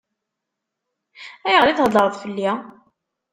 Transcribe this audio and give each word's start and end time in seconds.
Ayɣer 1.47 1.67
i 1.69 1.73
theddṛeḍ 1.77 2.13
fell-i? 2.21 2.51